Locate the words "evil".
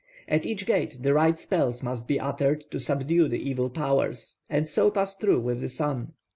3.37-3.69